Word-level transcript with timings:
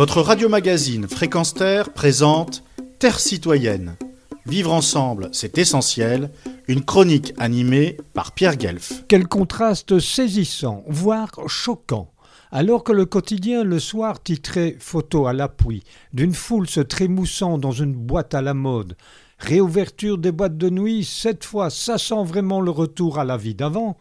Votre 0.00 0.22
radio-magazine 0.22 1.06
Fréquence 1.06 1.52
Terre 1.52 1.92
présente 1.92 2.64
Terre 2.98 3.20
citoyenne. 3.20 3.98
Vivre 4.46 4.72
ensemble, 4.72 5.28
c'est 5.32 5.58
essentiel. 5.58 6.30
Une 6.68 6.82
chronique 6.82 7.34
animée 7.36 7.98
par 8.14 8.32
Pierre 8.32 8.56
Guelf. 8.56 9.04
Quel 9.08 9.28
contraste 9.28 9.98
saisissant, 9.98 10.84
voire 10.88 11.30
choquant. 11.48 12.10
Alors 12.50 12.82
que 12.82 12.92
le 12.92 13.04
quotidien 13.04 13.62
le 13.62 13.78
soir 13.78 14.22
titrait 14.22 14.78
Photo 14.80 15.26
à 15.26 15.34
l'appui 15.34 15.82
d'une 16.14 16.32
foule 16.32 16.66
se 16.66 16.80
trémoussant 16.80 17.58
dans 17.58 17.72
une 17.72 17.92
boîte 17.92 18.32
à 18.32 18.40
la 18.40 18.54
mode, 18.54 18.96
réouverture 19.38 20.16
des 20.16 20.32
boîtes 20.32 20.56
de 20.56 20.70
nuit, 20.70 21.04
cette 21.04 21.44
fois 21.44 21.68
ça 21.68 21.98
sent 21.98 22.24
vraiment 22.24 22.62
le 22.62 22.70
retour 22.70 23.18
à 23.18 23.24
la 23.26 23.36
vie 23.36 23.54
d'avant, 23.54 23.98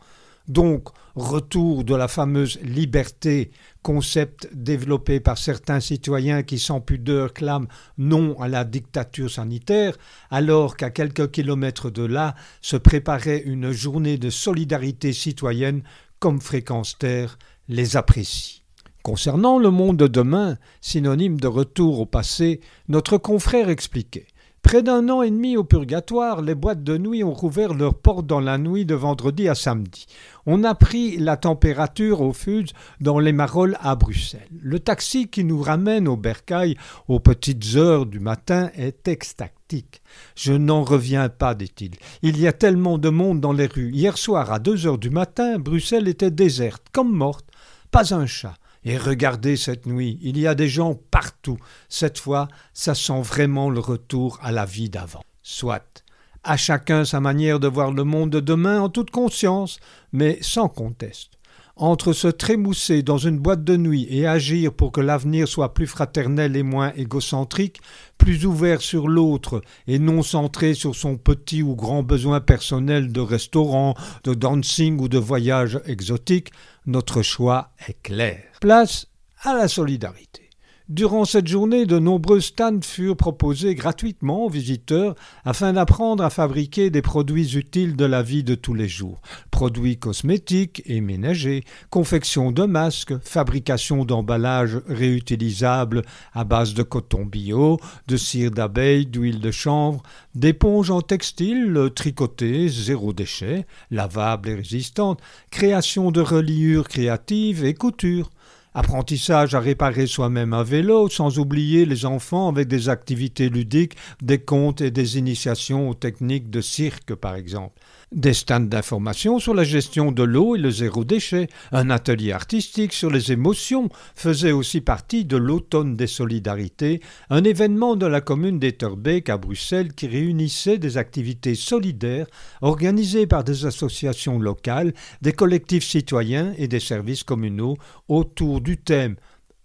donc 0.48 0.88
retour 1.20 1.84
de 1.84 1.96
la 1.96 2.08
fameuse 2.08 2.60
liberté, 2.62 3.52
concept 3.82 4.50
développé 4.54 5.20
par 5.20 5.38
certains 5.38 5.80
citoyens 5.80 6.44
qui 6.44 6.60
sans 6.60 6.82
pudeur 6.82 7.34
clament 7.34 7.68
non 7.98 8.40
à 8.40 8.48
la 8.48 8.64
dictature 8.64 9.30
sanitaire, 9.30 9.98
alors 10.32 10.78
qu'à 10.78 10.90
quelques 10.90 11.32
kilomètres 11.32 11.90
de 11.90 12.04
là 12.04 12.36
se 12.62 12.78
préparait 12.78 13.44
une 13.46 13.72
journée 13.72 14.18
de 14.18 14.30
solidarité 14.30 15.14
citoyenne 15.14 15.84
comme 16.20 16.42
Fréquence 16.42 16.98
Terre 16.98 17.38
les 17.68 17.96
apprécie. 17.96 18.64
Concernant 19.04 19.60
le 19.60 19.70
monde 19.70 19.98
de 19.98 20.08
demain, 20.08 20.58
synonyme 20.82 21.40
de 21.40 21.48
retour 21.48 22.00
au 22.00 22.06
passé, 22.06 22.60
notre 22.88 23.18
confrère 23.18 23.70
expliquait 23.70 24.28
Près 24.62 24.84
d'un 24.84 25.08
an 25.10 25.22
et 25.22 25.32
demi 25.32 25.58
au 25.58 25.64
purgatoire, 25.64 26.42
les 26.42 26.54
boîtes 26.54 26.84
de 26.84 26.98
nuit 26.98 27.24
ont 27.24 27.34
rouvert 27.34 27.74
leurs 27.74 27.96
portes 27.96 28.28
dans 28.28 28.40
la 28.40 28.58
nuit 28.58 28.86
de 28.86 28.94
vendredi 28.94 29.48
à 29.48 29.56
samedi. 29.56 30.06
On 30.46 30.64
a 30.64 30.76
pris 30.76 31.18
la 31.18 31.38
température 31.38 32.22
au 32.22 32.34
fuse 32.34 32.74
dans 33.00 33.20
les 33.20 33.32
Marolles 33.32 33.78
à 33.82 33.96
Bruxelles. 33.96 34.50
Le 34.62 34.80
taxi 34.80 35.28
qui 35.28 35.44
nous 35.44 35.62
ramène 35.62 36.08
au 36.08 36.18
bercail 36.18 36.76
aux 37.08 37.20
petites 37.20 37.76
heures 37.76 38.06
du 38.06 38.20
matin 38.20 38.70
est 38.76 39.08
extactique. 39.08 40.02
Je 40.36 40.54
n'en 40.54 40.84
reviens 40.84 41.30
pas, 41.30 41.56
dit-il. 41.56 41.92
Il 42.22 42.40
y 42.40 42.48
a 42.48 42.54
tellement 42.54 42.98
de 42.98 43.10
monde 43.10 43.40
dans 43.40 43.54
les 43.54 43.68
rues. 43.68 43.92
Hier 43.92 44.18
soir, 44.18 44.52
à 44.52 44.60
deux 44.60 44.86
heures 44.86 44.98
du 44.98 45.10
matin, 45.10 45.58
Bruxelles 45.58 46.08
était 46.08 46.32
déserte, 46.32 46.84
comme 46.92 47.12
morte. 47.12 47.46
Pas 47.92 48.14
un 48.14 48.26
chat. 48.26 48.56
Et 48.84 48.98
regardez 48.98 49.58
cette 49.58 49.86
nuit, 49.86 50.18
il 50.22 50.38
y 50.38 50.48
a 50.48 50.56
des 50.56 50.70
gens 50.70 50.96
partout. 51.12 51.58
Cette 51.90 52.20
fois, 52.20 52.48
ça 52.74 52.96
sent 52.96 53.22
vraiment 53.22 53.70
le 53.70 53.80
retour 53.80 54.40
à 54.42 54.52
la 54.52 54.66
vie 54.66 54.90
d'avant. 54.90 55.24
Soit. 55.42 56.04
À 56.44 56.56
chacun 56.56 57.04
sa 57.04 57.20
manière 57.20 57.60
de 57.60 57.68
voir 57.68 57.92
le 57.92 58.06
monde 58.06 58.30
de 58.30 58.40
demain 58.40 58.80
en 58.80 58.90
toute 58.90 59.12
conscience, 59.12 59.80
mais 60.14 60.38
sans 60.42 60.70
conteste 60.70 61.39
entre 61.80 62.14
se 62.14 62.28
trémousser 62.28 63.02
dans 63.02 63.18
une 63.18 63.40
boîte 63.40 63.64
de 63.64 63.78
nuit 63.78 64.06
et 64.10 64.28
agir 64.28 64.74
pour 64.74 64.92
que 64.92 65.02
l'avenir 65.02 65.48
soit 65.48 65.74
plus 65.74 65.88
fraternel 65.88 66.56
et 66.56 66.64
moins 66.64 66.92
égocentrique, 66.96 67.82
plus 68.18 68.46
ouvert 68.46 68.82
sur 68.82 69.08
l'autre 69.08 69.62
et 69.88 69.98
non 69.98 70.22
centré 70.22 70.74
sur 70.74 70.96
son 70.96 71.18
petit 71.18 71.64
ou 71.64 71.76
grand 71.76 72.04
besoin 72.04 72.42
personnel 72.42 73.12
de 73.12 73.22
restaurant, 73.22 73.96
de 74.26 74.34
dancing 74.34 75.00
ou 75.00 75.08
de 75.08 75.18
voyage 75.18 75.80
exotique, 75.86 76.52
notre 76.86 77.22
choix 77.22 77.72
est 77.88 78.02
clair. 78.04 78.44
Place 78.60 79.08
à 79.42 79.54
la 79.54 79.68
solidarité. 79.68 80.49
Durant 80.90 81.24
cette 81.24 81.46
journée, 81.46 81.86
de 81.86 82.00
nombreux 82.00 82.40
stands 82.40 82.82
furent 82.82 83.16
proposés 83.16 83.76
gratuitement 83.76 84.46
aux 84.46 84.50
visiteurs 84.50 85.14
afin 85.46 85.74
d'apprendre 85.74 86.24
à 86.24 86.32
fabriquer 86.32 86.90
des 86.90 87.04
produits 87.04 87.56
utiles 87.56 87.96
de 87.96 88.06
la 88.06 88.24
vie 88.24 88.44
de 88.44 88.56
tous 88.56 88.74
les 88.74 88.88
jours. 88.88 89.22
Produits 89.52 90.00
cosmétiques 90.00 90.82
et 90.88 91.00
ménagers, 91.00 91.64
confection 91.92 92.52
de 92.52 92.66
masques, 92.66 93.14
fabrication 93.22 94.04
d'emballages 94.04 94.82
réutilisables 94.88 96.02
à 96.34 96.44
base 96.44 96.74
de 96.74 96.82
coton 96.82 97.24
bio, 97.24 97.80
de 98.08 98.18
cire 98.18 98.50
d'abeille, 98.50 99.06
d'huile 99.06 99.42
de 99.42 99.52
chanvre, 99.52 100.02
d'éponges 100.34 100.90
en 100.90 101.02
textile 101.02 101.92
tricotées, 101.96 102.68
zéro 102.68 103.14
déchet, 103.14 103.68
lavables 103.92 104.50
et 104.50 104.56
résistantes, 104.56 105.22
création 105.52 106.10
de 106.10 106.22
reliures 106.22 106.88
créatives 106.88 107.64
et 107.64 107.76
couture 107.76 108.32
apprentissage 108.74 109.56
à 109.56 109.60
réparer 109.60 110.08
soi-même 110.08 110.54
un 110.54 110.64
vélo, 110.64 111.10
sans 111.10 111.40
oublier 111.40 111.86
les 111.86 112.06
enfants 112.06 112.50
avec 112.50 112.68
des 112.68 112.90
activités 112.90 113.50
ludiques, 113.50 113.96
des 114.22 114.40
contes 114.40 114.82
et 114.82 114.92
des 114.92 115.18
initiations 115.18 115.90
aux 115.90 115.94
techniques 115.94 116.50
de 116.50 116.62
cirque 116.62 117.16
par 117.16 117.36
exemple 117.36 117.80
des 118.12 118.34
stands 118.34 118.60
d'information 118.60 119.40
sur 119.40 119.54
la 119.54 119.64
gestion 119.64 120.12
de 120.12 120.24
l'eau 120.24 120.56
et 120.56 120.60
le 120.60 120.72
zéro 120.72 121.04
déchet, 121.04 121.48
un 121.72 121.90
atelier 121.90 122.32
artistique 122.32 122.94
sur 122.94 123.12
les 123.12 123.32
émotions 123.32 123.90
faisait 124.16 124.52
aussi 124.52 124.82
partie 124.82 125.26
de 125.26 125.38
l'automne 125.38 125.96
des 125.96 126.08
solidarités, 126.08 127.02
un 127.30 127.44
événement 127.44 127.96
de 127.96 128.08
la 128.08 128.22
commune 128.22 128.60
d'Etterbeek 128.60 129.30
à 129.30 129.38
Bruxelles 129.38 129.94
qui 129.94 130.08
réunissait 130.08 130.80
des 130.80 130.98
activités 130.98 131.56
solidaires 131.56 132.28
organisées 132.62 133.28
par 133.28 133.44
des 133.44 133.66
associations 133.66 134.40
locales, 134.40 134.94
des 135.22 135.34
collectifs 135.34 135.86
citoyens 135.86 136.54
et 136.58 136.68
des 136.68 136.80
services 136.80 137.24
communaux 137.24 137.78
autour 138.08 138.62
du 138.62 138.78
thème 138.78 139.18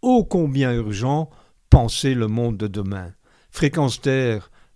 ô 0.02 0.24
combien 0.24 0.72
urgent 0.74 1.30
penser 1.70 2.14
le 2.14 2.28
monde 2.28 2.58
de 2.58 2.66
demain. 2.66 3.12
Fréquence 3.50 4.00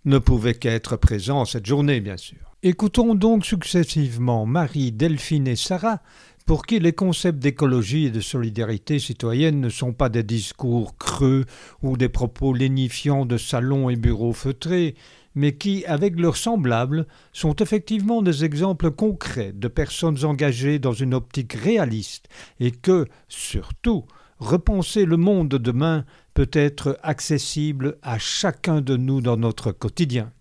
ne 0.05 0.17
pouvait 0.17 0.55
qu'être 0.55 0.97
présent 0.97 1.45
cette 1.45 1.65
journée, 1.65 2.01
bien 2.01 2.17
sûr. 2.17 2.48
Écoutons 2.61 3.15
donc 3.15 3.45
successivement 3.45 4.45
Marie, 4.45 4.91
Delphine 4.91 5.47
et 5.47 5.55
Sarah, 5.55 6.01
pour 6.45 6.65
qui 6.65 6.81
les 6.81 6.91
concepts 6.91 7.39
d'écologie 7.39 8.07
et 8.07 8.09
de 8.09 8.19
solidarité 8.19 8.99
citoyenne 8.99 9.61
ne 9.61 9.69
sont 9.69 9.93
pas 9.93 10.09
des 10.09 10.23
discours 10.23 10.97
creux 10.97 11.45
ou 11.81 11.95
des 11.95 12.09
propos 12.09 12.53
lénifiants 12.53 13.25
de 13.25 13.37
salons 13.37 13.89
et 13.89 13.95
bureaux 13.95 14.33
feutrés, 14.33 14.95
mais 15.35 15.55
qui, 15.55 15.85
avec 15.85 16.19
leurs 16.19 16.35
semblables, 16.35 17.07
sont 17.31 17.55
effectivement 17.55 18.21
des 18.21 18.43
exemples 18.43 18.91
concrets 18.91 19.53
de 19.53 19.69
personnes 19.69 20.25
engagées 20.25 20.79
dans 20.79 20.91
une 20.91 21.13
optique 21.13 21.53
réaliste 21.53 22.27
et 22.59 22.71
que, 22.71 23.05
surtout, 23.29 24.03
repenser 24.37 25.05
le 25.05 25.15
monde 25.15 25.47
de 25.47 25.57
demain 25.57 26.03
peut 26.33 26.51
être 26.51 26.99
accessible 27.03 27.97
à 28.01 28.19
chacun 28.19 28.81
de 28.81 28.97
nous 28.97 29.21
dans 29.21 29.37
notre 29.37 29.71
quotidien. 29.71 30.33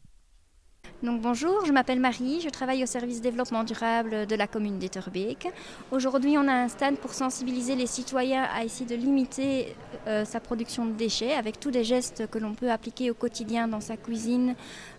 Donc 1.00 1.20
bonjour, 1.20 1.64
je 1.64 1.70
m'appelle 1.70 2.00
Marie, 2.00 2.40
je 2.40 2.48
travaille 2.48 2.82
au 2.82 2.86
service 2.86 3.20
développement 3.20 3.62
durable 3.62 4.26
de 4.26 4.34
la 4.34 4.48
commune 4.48 4.80
d'Etterbeek. 4.80 5.46
Aujourd'hui, 5.92 6.36
on 6.36 6.48
a 6.48 6.52
un 6.52 6.66
stand 6.66 6.96
pour 6.96 7.14
sensibiliser 7.14 7.76
les 7.76 7.86
citoyens 7.86 8.48
à 8.52 8.64
essayer 8.64 8.84
de 8.84 9.00
limiter 9.00 9.76
euh, 10.08 10.24
sa 10.24 10.40
production 10.40 10.86
de 10.86 10.90
déchets 10.94 11.34
avec 11.34 11.60
tous 11.60 11.70
les 11.70 11.84
gestes 11.84 12.28
que 12.28 12.38
l'on 12.40 12.52
peut 12.52 12.72
appliquer 12.72 13.12
au 13.12 13.14
quotidien 13.14 13.68
dans 13.68 13.80
sa 13.80 13.96
cuisine, 13.96 14.56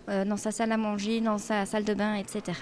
euh, 0.08 0.24
dans 0.24 0.38
sa 0.38 0.52
salle 0.52 0.72
à 0.72 0.78
manger, 0.78 1.20
dans 1.20 1.36
sa 1.36 1.66
salle 1.66 1.84
de 1.84 1.92
bain, 1.92 2.14
etc. 2.14 2.58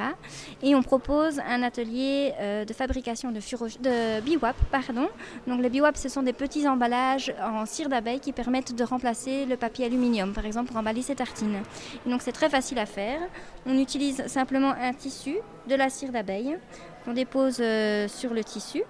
Et 0.64 0.74
on 0.74 0.82
propose 0.82 1.38
un 1.38 1.62
atelier 1.62 2.32
euh, 2.40 2.64
de 2.64 2.72
fabrication 2.72 3.30
de, 3.30 3.38
de 3.38 4.20
biwap. 4.20 4.56
Pardon. 4.72 5.08
Donc 5.46 5.62
les 5.62 5.70
biwap, 5.70 5.96
ce 5.96 6.08
sont 6.08 6.24
des 6.24 6.32
petits 6.32 6.66
emballages 6.66 7.32
en 7.40 7.66
cire 7.66 7.88
d'abeille 7.88 8.18
qui 8.18 8.32
permettent 8.32 8.74
de 8.74 8.82
remplacer 8.82 9.44
le 9.44 9.56
papier 9.56 9.84
aluminium, 9.84 10.32
par 10.32 10.44
exemple 10.44 10.66
pour 10.66 10.76
emballer 10.76 11.02
ses 11.02 11.14
tartines. 11.14 11.62
donc 12.04 12.20
c'est 12.22 12.32
très 12.32 12.48
facile 12.48 12.80
à 12.80 12.86
faire. 12.86 13.27
On 13.66 13.78
utilise 13.78 14.26
simplement 14.26 14.70
un 14.70 14.92
tissu, 14.92 15.36
de 15.68 15.74
la 15.74 15.90
cire 15.90 16.12
d'abeille, 16.12 16.56
qu'on 17.04 17.12
dépose 17.12 17.58
euh, 17.60 18.08
sur 18.08 18.32
le 18.32 18.42
tissu. 18.42 18.82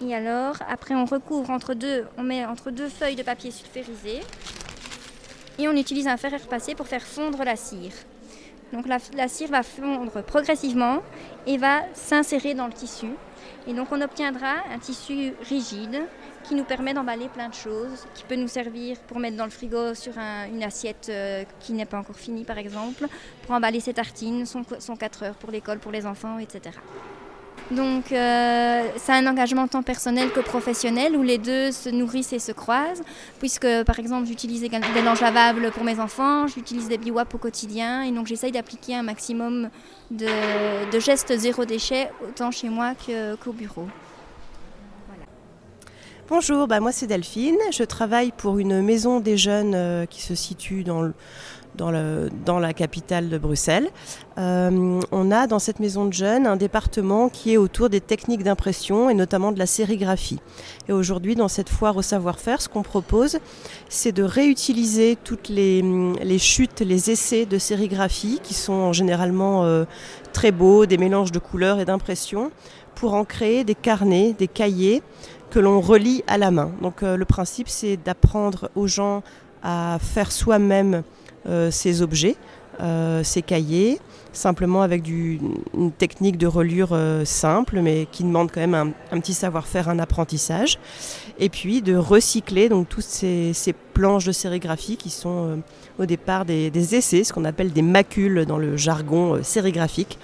Et 0.00 0.14
alors, 0.14 0.56
après, 0.68 0.94
on 0.94 1.04
recouvre 1.04 1.50
entre 1.50 1.74
deux, 1.74 2.06
on 2.18 2.22
met 2.22 2.44
entre 2.44 2.70
deux 2.70 2.88
feuilles 2.88 3.16
de 3.16 3.22
papier 3.22 3.50
sulfurisé 3.50 4.20
et 5.58 5.68
on 5.68 5.72
utilise 5.72 6.06
un 6.06 6.16
fer 6.16 6.34
à 6.34 6.36
repasser 6.36 6.74
pour 6.74 6.86
faire 6.86 7.02
fondre 7.02 7.42
la 7.44 7.56
cire. 7.56 7.92
Donc 8.72 8.86
la, 8.88 9.28
cire 9.28 9.48
va 9.48 9.62
fondre 9.62 10.22
progressivement 10.22 11.02
et 11.46 11.56
va 11.56 11.82
s'insérer 11.94 12.54
dans 12.54 12.66
le 12.66 12.72
tissu. 12.72 13.08
Et 13.68 13.74
donc 13.74 13.88
on 13.92 14.00
obtiendra 14.00 14.54
un 14.72 14.78
tissu 14.78 15.34
rigide 15.48 16.02
qui 16.44 16.54
nous 16.54 16.64
permet 16.64 16.94
d'emballer 16.94 17.28
plein 17.28 17.48
de 17.48 17.54
choses, 17.54 18.06
qui 18.14 18.24
peut 18.24 18.36
nous 18.36 18.48
servir 18.48 18.98
pour 19.08 19.18
mettre 19.18 19.36
dans 19.36 19.44
le 19.44 19.50
frigo 19.50 19.94
sur 19.94 20.12
une 20.18 20.62
assiette 20.62 21.08
euh, 21.08 21.44
qui 21.60 21.72
n'est 21.72 21.86
pas 21.86 21.98
encore 21.98 22.16
finie 22.16 22.44
par 22.44 22.58
exemple, 22.58 23.06
pour 23.42 23.54
emballer 23.54 23.80
ses 23.80 23.94
tartines, 23.94 24.46
son, 24.46 24.62
son 24.78 24.96
4 24.96 25.22
heures 25.22 25.34
pour 25.34 25.50
l'école, 25.50 25.78
pour 25.78 25.92
les 25.92 26.06
enfants, 26.06 26.38
etc. 26.38 26.70
Donc 27.70 28.12
euh, 28.12 28.82
c'est 28.96 29.12
un 29.12 29.26
engagement 29.26 29.66
tant 29.66 29.82
personnel 29.82 30.30
que 30.30 30.38
professionnel 30.38 31.16
où 31.16 31.22
les 31.22 31.38
deux 31.38 31.72
se 31.72 31.88
nourrissent 31.88 32.32
et 32.32 32.38
se 32.38 32.52
croisent, 32.52 33.02
puisque 33.40 33.66
par 33.84 33.98
exemple 33.98 34.26
j'utilise 34.26 34.60
des 34.60 35.02
langes 35.02 35.20
lavables 35.20 35.72
pour 35.72 35.82
mes 35.82 35.98
enfants, 35.98 36.46
j'utilise 36.46 36.88
des 36.88 36.96
biwap 36.96 37.34
au 37.34 37.38
quotidien 37.38 38.02
et 38.02 38.12
donc 38.12 38.28
j'essaye 38.28 38.52
d'appliquer 38.52 38.94
un 38.94 39.02
maximum 39.02 39.68
de, 40.12 40.28
gestes 41.00 41.36
zéro 41.36 41.64
déchet 41.64 42.10
autant 42.22 42.52
chez 42.52 42.68
moi 42.68 42.92
qu'au 43.44 43.52
bureau. 43.52 43.88
Bonjour, 46.28 46.66
bah 46.66 46.80
moi 46.80 46.92
c'est 46.92 47.06
Delphine, 47.06 47.58
je 47.72 47.84
travaille 47.84 48.32
pour 48.32 48.58
une 48.58 48.82
maison 48.82 49.20
des 49.20 49.36
jeunes 49.36 49.74
euh, 49.74 50.06
qui 50.06 50.22
se 50.22 50.34
situe 50.34 50.82
dans 50.82 51.02
le 51.02 51.14
dans, 51.76 52.58
la 52.58 52.72
capitale 52.72 53.28
de 53.28 53.38
Bruxelles. 53.38 53.88
Euh, 54.38 55.00
on 55.12 55.30
a 55.30 55.46
dans 55.46 55.58
cette 55.58 55.80
maison 55.80 56.06
de 56.06 56.12
jeunes 56.12 56.46
un 56.46 56.56
département 56.56 57.28
qui 57.28 57.52
est 57.52 57.56
autour 57.56 57.88
des 57.88 58.00
techniques 58.00 58.42
d'impression 58.42 59.08
et 59.10 59.14
notamment 59.14 59.52
de 59.52 59.58
la 59.58 59.66
sérigraphie. 59.66 60.40
Et 60.88 60.92
aujourd'hui, 60.92 61.34
dans 61.34 61.48
cette 61.48 61.68
foire 61.68 61.96
au 61.96 62.02
savoir-faire, 62.02 62.60
ce 62.60 62.68
qu'on 62.68 62.82
propose, 62.82 63.38
c'est 63.88 64.12
de 64.12 64.22
réutiliser 64.22 65.16
toutes 65.22 65.48
les, 65.48 65.82
chutes, 66.38 66.80
les 66.80 67.10
essais 67.10 67.46
de 67.46 67.58
sérigraphie 67.58 68.40
qui 68.42 68.54
sont 68.54 68.92
généralement 68.92 69.64
euh, 69.64 69.84
très 70.32 70.52
beaux, 70.52 70.86
des 70.86 70.98
mélanges 70.98 71.32
de 71.32 71.38
couleurs 71.38 71.80
et 71.80 71.84
d'impressions, 71.84 72.50
pour 72.94 73.14
en 73.14 73.24
créer 73.24 73.64
des 73.64 73.74
carnets, 73.74 74.32
des 74.32 74.48
cahiers 74.48 75.02
que 75.50 75.58
l'on 75.58 75.80
relie 75.80 76.24
à 76.26 76.38
la 76.38 76.50
main. 76.50 76.72
Donc 76.82 77.02
euh, 77.02 77.16
le 77.16 77.24
principe, 77.24 77.68
c'est 77.68 77.96
d'apprendre 77.96 78.70
aux 78.74 78.86
gens 78.86 79.22
à 79.62 79.98
faire 80.00 80.32
soi-même 80.32 81.02
ces 81.70 82.02
objets, 82.02 82.36
euh, 82.80 83.22
ces 83.24 83.40
cahiers, 83.40 83.98
simplement 84.34 84.82
avec 84.82 85.08
une 85.08 85.92
technique 85.96 86.36
de 86.36 86.46
relure 86.46 86.90
euh, 86.92 87.24
simple, 87.24 87.80
mais 87.80 88.06
qui 88.12 88.22
demande 88.22 88.50
quand 88.52 88.60
même 88.60 88.92
un, 89.10 89.20
petit 89.20 89.32
savoir-faire, 89.32 89.88
un 89.88 89.98
apprentissage. 89.98 90.78
Et 91.38 91.48
puis 91.48 91.80
de 91.80 91.96
recycler 91.96 92.68
donc 92.68 92.90
toutes 92.90 93.04
ces, 93.04 93.54
planches 93.94 94.26
de 94.26 94.32
sérigraphie 94.32 94.98
qui 94.98 95.08
sont 95.08 95.62
au 95.98 96.04
départ 96.04 96.44
des, 96.44 96.94
essais, 96.94 97.24
ce 97.24 97.32
qu'on 97.32 97.46
appelle 97.46 97.72
des 97.72 97.80
macules 97.80 98.44
dans 98.44 98.58
le 98.58 98.76
jargon 98.76 99.42
sérigraphique. 99.42 100.18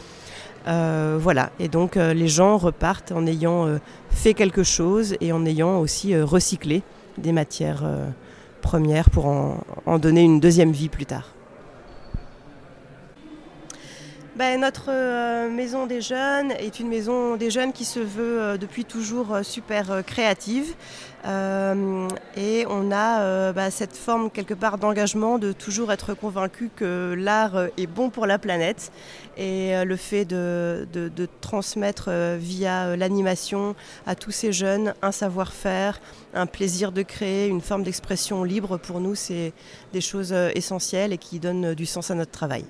voilà, 0.66 1.50
et 1.58 1.68
donc 1.68 1.96
les 1.96 2.28
gens 2.28 2.58
repartent 2.58 3.12
en 3.12 3.26
ayant 3.26 3.66
fait 4.10 4.34
quelque 4.34 4.62
chose 4.62 5.16
et 5.22 5.32
en 5.32 5.46
ayant 5.46 5.80
aussi 5.80 6.14
recyclé 6.14 6.82
des 7.16 7.32
matières 7.32 7.82
première 8.62 9.10
pour 9.10 9.26
en, 9.26 9.98
donner 9.98 10.22
une 10.22 10.40
deuxième 10.40 10.72
vie 10.72 10.88
plus 10.88 11.04
tard. 11.04 11.28
Ben, 14.34 14.58
notre 14.62 14.86
euh, 14.88 15.50
maison 15.50 15.86
des 15.86 16.00
jeunes 16.00 16.52
est 16.52 16.80
une 16.80 16.88
maison 16.88 17.36
des 17.36 17.50
jeunes 17.50 17.74
qui 17.74 17.84
se 17.84 18.00
veut 18.00 18.40
euh, 18.40 18.56
depuis 18.56 18.86
toujours 18.86 19.34
euh, 19.34 19.42
super 19.42 20.02
créative. 20.06 20.74
et 21.26 22.64
on 22.68 22.90
a 22.90 23.52
ben, 23.52 23.70
cette 23.70 23.94
forme 23.94 24.30
quelque 24.30 24.54
part 24.54 24.78
d'engagement 24.78 25.38
de 25.38 25.52
toujours 25.52 25.92
être 25.92 26.14
convaincu 26.14 26.70
que 26.74 27.14
l'art 27.16 27.68
est 27.76 27.86
bon 27.86 28.08
pour 28.08 28.26
la 28.26 28.38
planète. 28.38 28.90
Et 29.36 29.84
le 29.84 29.96
fait 29.96 30.24
de 30.24 31.28
transmettre 31.40 32.10
via 32.38 32.96
l'animation 32.96 33.76
à 34.04 34.16
tous 34.16 34.32
ces 34.32 34.52
jeunes 34.52 34.94
un 35.00 35.12
savoir-faire, 35.12 36.00
un 36.34 36.46
plaisir 36.46 36.90
de 36.90 37.02
créer, 37.02 37.46
une 37.46 37.60
forme 37.60 37.84
d'expression 37.84 38.42
libre, 38.42 38.76
pour 38.78 38.98
nous, 38.98 39.14
c'est 39.14 39.52
des 39.92 40.00
choses 40.00 40.32
essentielles 40.54 41.12
et 41.12 41.18
qui 41.18 41.38
donnent 41.38 41.74
du 41.74 41.86
sens 41.86 42.10
à 42.10 42.16
notre 42.16 42.32
travail. 42.32 42.64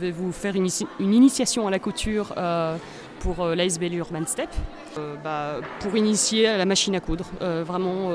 Je 0.00 0.06
vais 0.06 0.12
vous 0.12 0.32
faire 0.32 0.56
une, 0.56 0.66
initiation 0.98 1.66
à 1.66 1.70
la 1.70 1.78
couture 1.78 2.32
euh, 2.38 2.74
pour 3.18 3.44
euh, 3.44 3.54
l'ASBL 3.54 3.92
Urban 3.96 4.24
Step? 4.24 4.48
Euh, 4.96 5.14
bah, 5.22 5.56
pour 5.80 5.94
initier 5.94 6.48
à 6.48 6.56
la 6.56 6.64
machine 6.64 6.94
à 6.94 7.00
coudre. 7.00 7.26
vraiment, 7.40 8.10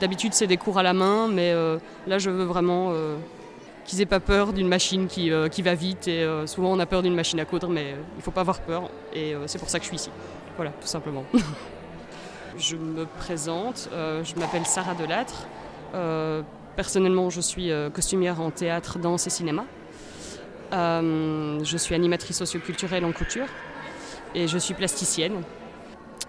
d'habitude 0.00 0.32
c'est 0.32 0.46
des 0.46 0.56
cours 0.56 0.78
à 0.78 0.82
la 0.82 0.94
main, 0.94 1.28
mais 1.28 1.52
là 2.06 2.18
je 2.18 2.30
veux 2.30 2.44
vraiment 2.44 2.94
qu'ils 3.84 3.98
n'aient 3.98 4.06
pas 4.06 4.20
peur 4.20 4.54
d'une 4.54 4.66
machine 4.66 5.08
qui, 5.08 5.30
qui, 5.50 5.60
va 5.60 5.74
vite. 5.74 6.08
Et 6.08 6.26
souvent 6.46 6.72
on 6.72 6.78
a 6.78 6.86
peur 6.86 7.02
d'une 7.02 7.14
machine 7.14 7.38
à 7.38 7.44
coudre, 7.44 7.68
mais 7.68 7.96
il 8.16 8.22
faut 8.22 8.30
pas 8.30 8.40
avoir 8.40 8.60
peur. 8.60 8.88
Et 9.12 9.34
c'est 9.44 9.58
pour 9.58 9.68
ça 9.68 9.78
que 9.78 9.84
je 9.84 9.88
suis 9.88 9.96
ici. 9.96 10.10
Voilà, 10.56 10.70
tout 10.70 10.88
simplement. 10.88 11.26
je 12.56 12.76
me 12.76 13.04
présente, 13.04 13.90
je 13.92 14.40
m'appelle 14.40 14.64
Sarah 14.64 14.94
Delattre. 14.94 15.46
personnellement, 16.76 17.28
je 17.28 17.42
suis 17.42 17.70
costumière 17.92 18.40
en 18.40 18.50
théâtre, 18.50 18.98
danse 18.98 19.26
et 19.26 19.30
cinéma. 19.30 19.66
Euh, 20.72 21.58
je 21.64 21.76
suis 21.76 21.94
animatrice 21.94 22.36
socioculturelle 22.38 23.04
en 23.04 23.12
couture 23.12 23.46
et 24.34 24.46
je 24.46 24.58
suis 24.58 24.74
plasticienne. 24.74 25.42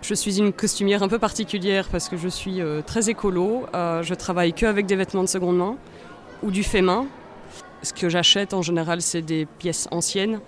Je 0.01 0.15
suis 0.15 0.39
une 0.39 0.51
costumière 0.51 1.03
un 1.03 1.07
peu 1.07 1.19
particulière 1.19 1.87
parce 1.89 2.09
que 2.09 2.17
je 2.17 2.27
suis 2.27 2.59
euh, 2.59 2.81
très 2.81 3.09
écolo. 3.09 3.67
Euh, 3.75 4.01
je 4.01 4.15
travaille 4.15 4.53
que 4.53 4.65
avec 4.65 4.87
des 4.87 4.95
vêtements 4.95 5.23
de 5.23 5.29
seconde 5.29 5.57
main 5.57 5.77
ou 6.41 6.49
du 6.49 6.63
fait 6.63 6.81
main. 6.81 7.05
Ce 7.83 7.93
que 7.93 8.09
j'achète 8.09 8.53
en 8.53 8.61
général, 8.61 9.01
c'est 9.01 9.21
des 9.21 9.45
pièces 9.45 9.87
anciennes, 9.91 10.39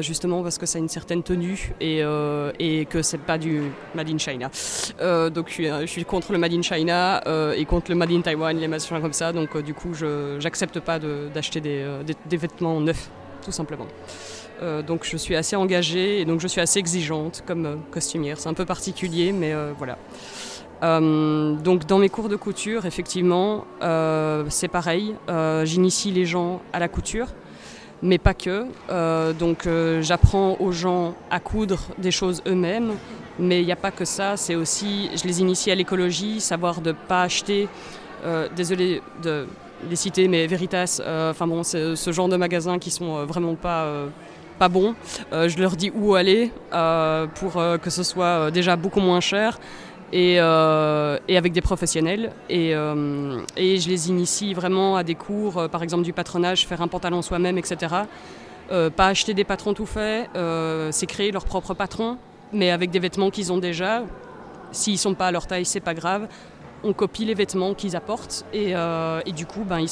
justement 0.00 0.42
parce 0.42 0.58
que 0.58 0.66
ça 0.66 0.78
a 0.78 0.80
une 0.80 0.88
certaine 0.88 1.22
tenue 1.22 1.72
et, 1.80 2.02
et 2.58 2.86
que 2.86 3.02
c'est 3.02 3.18
pas 3.18 3.38
du 3.38 3.62
Made 3.94 4.10
in 4.10 4.18
China. 4.18 4.50
donc 5.30 5.48
je 5.50 5.86
suis, 5.86 6.04
contre 6.04 6.32
le 6.32 6.38
Made 6.38 6.52
in 6.54 6.62
China 6.62 7.22
et 7.56 7.64
contre 7.64 7.90
le 7.90 7.96
Made 7.96 8.12
in 8.12 8.20
Taiwan, 8.20 8.56
les 8.56 8.68
machins 8.68 9.00
comme 9.00 9.12
ça. 9.12 9.32
Donc 9.32 9.56
du 9.62 9.74
coup, 9.74 9.94
je 9.94 10.42
n'accepte 10.42 10.80
pas 10.80 10.98
d'acheter 10.98 11.60
des, 11.60 11.86
des 12.26 12.36
vêtements 12.36 12.80
neufs 12.80 13.10
tout 13.44 13.52
simplement. 13.52 13.86
Euh, 14.62 14.82
donc 14.82 15.04
je 15.04 15.16
suis 15.16 15.36
assez 15.36 15.56
engagée 15.56 16.20
et 16.20 16.24
donc 16.24 16.40
je 16.40 16.48
suis 16.48 16.60
assez 16.60 16.78
exigeante 16.78 17.42
comme 17.46 17.66
euh, 17.66 17.76
costumière. 17.90 18.38
C'est 18.38 18.48
un 18.48 18.54
peu 18.54 18.64
particulier, 18.64 19.32
mais 19.32 19.52
euh, 19.52 19.72
voilà. 19.76 19.98
donc 20.82 21.86
dans 21.86 21.98
mes 21.98 22.08
cours 22.08 22.28
de 22.28 22.36
couture, 22.36 22.84
effectivement, 22.86 23.64
c'est 24.48 24.68
pareil. 24.68 25.14
J'initie 25.64 26.10
les 26.10 26.26
gens 26.26 26.60
à 26.72 26.78
la 26.78 26.88
couture, 26.88 27.28
mais 28.04 28.18
pas 28.18 28.34
que. 28.34 28.66
donc 29.32 29.66
j'apprends 30.00 30.56
aux 30.60 30.70
gens 30.70 31.14
à 31.30 31.40
coudre 31.40 31.80
des 31.98 32.12
choses 32.12 32.40
eux-mêmes, 32.46 32.92
mais 33.40 33.60
il 33.60 33.66
n'y 33.66 33.72
a 33.72 33.76
pas 33.76 33.90
que 33.90 34.04
ça. 34.04 34.36
C'est 34.36 34.54
aussi, 34.54 35.10
je 35.16 35.24
les 35.26 35.40
initie 35.40 35.72
à 35.72 35.74
l'écologie, 35.74 36.40
savoir 36.40 36.80
de 36.80 36.90
ne 36.90 36.96
pas 37.08 37.22
acheter. 37.22 37.66
désolé 38.54 39.02
de 39.22 39.46
les 39.88 39.96
citer, 39.96 40.28
mais 40.28 40.46
Veritas, 40.46 41.00
euh, 41.00 41.30
enfin 41.30 41.46
bon, 41.46 41.62
c'est 41.62 41.96
ce 41.96 42.12
genre 42.12 42.28
de 42.28 42.36
magasins 42.36 42.78
qui 42.78 42.90
sont 42.90 43.16
euh, 43.16 43.24
vraiment 43.24 43.54
pas 43.54 43.84
euh, 43.84 44.06
pas 44.58 44.68
bons. 44.68 44.94
je 45.32 45.58
leur 45.58 45.74
dis 45.74 45.90
où 45.92 46.14
aller 46.14 46.52
pour 47.34 47.54
que 47.82 47.90
ce 47.90 48.04
soit 48.04 48.52
déjà 48.52 48.76
beaucoup 48.76 49.00
moins 49.00 49.18
cher 49.18 49.58
et, 50.14 50.36
et 50.36 51.36
avec 51.36 51.52
des 51.52 51.60
professionnels. 51.60 52.32
Et, 52.48 52.70
et, 52.70 53.78
je 53.78 53.88
les 53.88 54.08
initie 54.08 54.54
vraiment 54.54 54.96
à 54.96 55.02
des 55.02 55.14
cours, 55.14 55.68
par 55.68 55.82
exemple 55.82 56.04
du 56.04 56.12
patronage, 56.12 56.66
faire 56.66 56.80
un 56.80 56.88
pantalon 56.88 57.20
soi-même, 57.20 57.58
etc. 57.58 57.94
pas 58.68 59.06
acheter 59.06 59.34
des 59.34 59.44
patrons 59.44 59.74
tout 59.74 59.86
faits, 59.86 60.30
c'est 60.90 61.06
créer 61.06 61.32
leur 61.32 61.44
propre 61.44 61.74
patron, 61.74 62.16
mais 62.52 62.70
avec 62.70 62.90
des 62.90 63.00
vêtements 63.00 63.30
qu'ils 63.30 63.52
ont 63.52 63.58
déjà. 63.58 64.04
S'ils 64.70 64.98
sont 64.98 65.14
pas 65.14 65.28
à 65.28 65.32
leur 65.32 65.46
taille, 65.46 65.64
c'est 65.66 65.80
pas 65.80 65.94
grave 65.94 66.28
on 66.84 66.92
copie 66.92 67.24
les 67.24 67.34
vêtements 67.34 67.74
qu'ils 67.74 67.96
apportent 67.96 68.44
euh, 68.54 69.20
et, 69.24 69.32
du 69.32 69.46
coup 69.46 69.64
ben, 69.64 69.80
ils, 69.80 69.88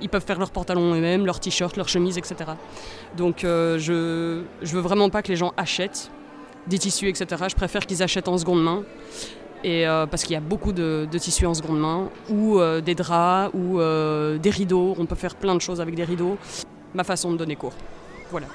ils 0.00 0.08
peuvent 0.08 0.24
faire 0.24 0.38
leurs 0.38 0.50
pantalons 0.50 0.94
eux-mêmes, 0.94 1.26
leurs 1.26 1.40
t-shirts, 1.40 1.76
leurs 1.76 1.88
chemises, 1.88 2.18
etc. 2.18 2.36
Donc 3.16 3.44
euh, 3.44 3.78
je 3.78 4.42
ne 4.60 4.66
veux 4.66 4.80
vraiment 4.80 5.08
pas 5.08 5.22
que 5.22 5.28
les 5.28 5.36
gens 5.36 5.52
achètent 5.56 6.10
des 6.66 6.78
tissus, 6.78 7.08
etc. 7.08 7.44
Je 7.48 7.54
préfère 7.54 7.86
qu'ils 7.86 8.02
achètent 8.02 8.28
en 8.28 8.38
seconde 8.38 8.62
main. 8.62 8.82
Et, 9.64 9.86
euh, 9.86 10.06
parce 10.06 10.24
qu'il 10.24 10.34
y 10.34 10.36
a 10.36 10.40
beaucoup 10.40 10.72
de, 10.72 11.06
tissus 11.18 11.46
en 11.46 11.54
seconde 11.54 11.78
main, 11.78 12.10
ou 12.28 12.60
des 12.84 12.94
draps, 12.94 13.54
ou 13.54 13.78
des 13.78 14.50
rideaux. 14.50 14.94
On 14.98 15.06
peut 15.06 15.14
faire 15.14 15.34
plein 15.36 15.54
de 15.54 15.60
choses 15.60 15.80
avec 15.80 15.94
des 15.94 16.04
rideaux. 16.04 16.36
Ma 16.94 17.04
façon 17.04 17.32
de 17.32 17.36
donner 17.36 17.56
cours. 17.56 17.74
Voilà. 18.30 18.48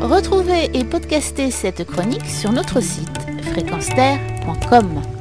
Retrouvez 0.00 0.70
et 0.74 0.84
podcastez 0.84 1.50
cette 1.50 1.84
chronique 1.84 2.26
sur 2.26 2.52
notre 2.52 2.80
site 2.80 3.08
fréquenceterre.com. 3.52 5.13